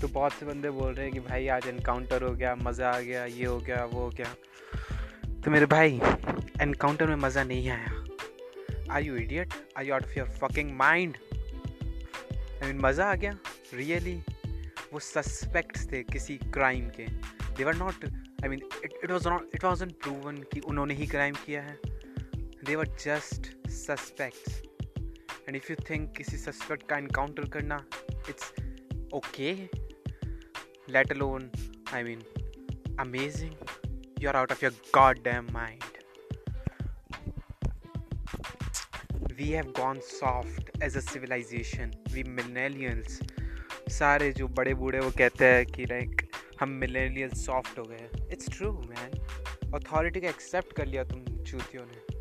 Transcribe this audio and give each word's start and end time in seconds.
तो 0.00 0.08
बहुत 0.08 0.32
से 0.32 0.46
बंदे 0.46 0.70
बोल 0.70 0.92
रहे 0.94 1.04
हैं 1.04 1.12
कि 1.14 1.20
भाई 1.20 1.46
आज 1.48 1.66
इनकाउंटर 1.68 2.22
हो 2.22 2.30
गया, 2.32 2.54
मज़ा 2.56 2.90
आ 2.90 3.00
गया, 3.00 3.24
ये 3.24 3.44
हो 3.44 3.58
गया, 3.58 3.84
वो 3.84 4.00
हो 4.00 4.08
गया। 4.10 4.34
तो 5.44 5.50
मेरे 5.50 5.66
भाई 5.66 6.00
एनकाउंटर 6.62 7.06
में 7.06 7.16
मज़ा 7.16 7.44
नहीं 7.44 7.68
आया। 7.70 8.92
Are 8.94 9.02
you 9.02 9.16
idiot 9.16 9.54
are 9.78 9.86
you 9.86 9.94
out 9.94 10.04
of 10.04 10.18
your 10.18 10.28
fucking 10.40 10.70
mind 10.76 11.16
I 12.62 12.66
mean 12.66 12.80
मज़ा 12.80 13.10
आ 13.10 13.14
गया 13.14 13.32
रियली 13.74 14.14
वो 14.92 14.98
सस्पेक्ट्स 15.00 15.90
थे 15.92 16.02
किसी 16.02 16.36
क्राइम 16.54 16.88
के। 16.90 17.06
They 17.56 17.64
were 17.64 17.74
not 17.74 18.04
I 18.04 18.48
mean 18.48 18.60
it 18.84 19.10
was 19.10 19.28
not 19.28 19.50
it 19.54 19.64
was 19.64 19.84
proven 19.84 20.36
कि 20.52 20.60
उन्होंने 20.60 20.94
ही 20.94 21.06
क्राइम 21.06 21.34
किया 21.46 21.62
है। 21.62 21.78
They 22.64 22.76
were 22.76 22.86
just 23.04 23.50
suspects 23.70 24.62
and 25.48 25.56
if 25.56 25.72
you 25.72 25.76
think 25.90 26.10
किसी 26.16 26.36
सस्पेक्ट 26.36 26.88
का 26.88 26.98
इनकाउंटर 26.98 27.48
करना 27.48 27.84
it's 28.28 28.52
okay 29.14 29.52
I 30.94 32.02
mean 32.02 32.20
amazing 33.00 33.52
you 34.22 34.28
are 34.28 34.36
out 34.36 34.52
of 34.52 34.64
your 34.64 34.72
god 34.94 35.18
damn 35.18 35.46
mind 35.52 35.82
we 39.32 39.48
have 39.48 39.64
gone 39.64 40.00
soft 40.00 40.82
as 40.82 40.96
a 40.96 41.00
civilization 41.00 41.90
we 42.12 42.22
millennials 42.22 43.20
सारे 43.98 44.32
जो 44.32 44.48
बड़े 44.48 44.74
बूढ़े 44.74 45.00
वो 45.00 45.10
कहते 45.10 45.44
हैं 45.44 45.66
कि 45.66 45.84
लाइक 45.84 46.28
हम 46.60 46.68
मिलेनियल 46.68 47.30
सॉफ्ट 47.30 47.78
हो 47.78 47.84
गए 47.84 48.08
इट्स 48.32 48.48
ट्रू 48.58 48.72
मैन 48.72 49.10
अथॉरिटी 49.74 50.20
का 50.20 50.28
एक्सेप्ट 50.28 50.72
कर 50.72 50.86
लिया 50.86 51.04
तुम 51.04 51.42
चूतियों 51.42 51.86
ने। 51.86 52.14